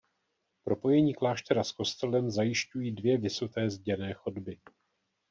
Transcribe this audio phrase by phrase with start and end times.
[0.63, 4.57] Propojení kláštera s kostelem zajišťují dvě visuté zděné chodby.